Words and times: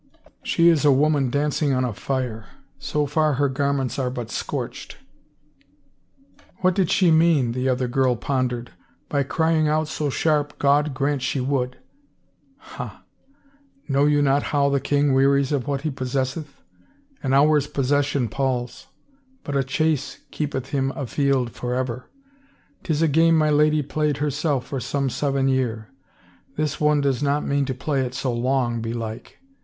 She 0.41 0.67
is 0.69 0.79
a 0.79 0.89
308 0.89 0.89
RUMORS 0.95 0.99
woman 1.01 1.29
dancing 1.29 1.73
on 1.73 1.85
a 1.85 1.93
fire. 1.93 2.45
So 2.79 3.05
far 3.05 3.33
her 3.33 3.47
garments 3.49 3.99
are 3.99 4.09
but 4.09 4.31
scorched 4.31 4.97
—""What 6.61 6.73
did 6.73 6.89
she 6.89 7.11
mean," 7.11 7.51
the. 7.51 7.69
other 7.69 7.87
girl 7.87 8.15
pondered, 8.15 8.71
by 9.09 9.21
crying 9.21 9.67
out 9.67 9.87
so 9.87 10.09
sharp,' 10.09 10.57
God 10.57 10.95
grant 10.95 11.21
she 11.21 11.39
would 11.39 11.77
'?""Ha! 12.57 13.03
Know 13.87 14.05
you 14.07 14.23
not 14.23 14.41
how 14.41 14.69
the 14.71 14.79
king 14.79 15.13
wearies 15.13 15.51
of 15.51 15.67
what 15.67 15.81
he 15.81 15.91
possesseth? 15.91 16.63
An 17.21 17.31
hour's 17.31 17.67
possession 17.67 18.27
palls— 18.27 18.87
but 19.43 19.55
a 19.55 19.63
chase 19.63 20.17
keepeth 20.31 20.69
him 20.69 20.89
afield 20.95 21.51
forever. 21.51 22.09
'Tis 22.81 23.03
a 23.03 23.07
game 23.07 23.37
my 23.37 23.51
lady 23.51 23.83
played 23.83 24.17
herself 24.17 24.65
for 24.65 24.79
some 24.79 25.11
seven 25.11 25.47
year— 25.47 25.89
this 26.57 26.81
one 26.81 27.01
does 27.01 27.21
not 27.21 27.45
mean 27.45 27.65
to 27.65 27.75
play 27.75 28.03
it 28.03 28.15
so 28.15 28.33
long, 28.33 28.81
belike. 28.81 29.37